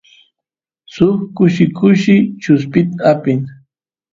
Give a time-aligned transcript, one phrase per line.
[0.93, 3.39] suk kushi kushi chuspita apin